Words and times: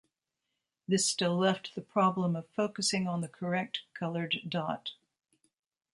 This 0.87 1.05
still 1.07 1.37
left 1.37 1.75
the 1.75 1.81
problem 1.81 2.35
of 2.35 2.47
focusing 2.49 3.07
on 3.07 3.21
the 3.21 3.27
correct 3.27 3.81
colored 3.93 4.41
dot. 4.49 4.93